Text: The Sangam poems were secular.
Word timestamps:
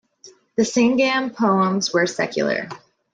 The 0.55 0.63
Sangam 0.63 1.31
poems 1.31 1.93
were 1.93 2.07
secular. 2.07 2.67